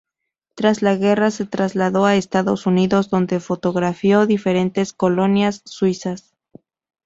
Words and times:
Tras 0.55 0.81
la 0.81 0.95
guerra, 0.95 1.29
se 1.29 1.45
trasladó 1.45 2.05
a 2.07 2.15
Estados 2.15 2.65
Unidos, 2.65 3.11
donde 3.11 3.39
fotografió 3.39 4.25
diferentes 4.25 4.93
colonias 4.93 5.61
suizas. 5.65 6.33